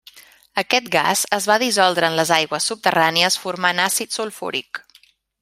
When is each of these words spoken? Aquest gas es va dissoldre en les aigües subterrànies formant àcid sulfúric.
Aquest 0.61 0.87
gas 0.95 1.21
es 1.37 1.47
va 1.51 1.57
dissoldre 1.63 2.09
en 2.13 2.17
les 2.21 2.31
aigües 2.39 2.71
subterrànies 2.73 3.39
formant 3.45 3.83
àcid 3.85 4.19
sulfúric. 4.19 4.83